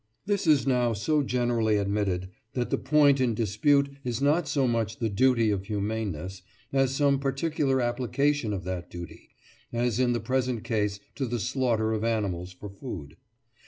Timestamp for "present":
10.19-10.63